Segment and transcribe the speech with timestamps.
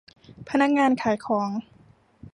[0.49, 1.49] พนักงานขายของ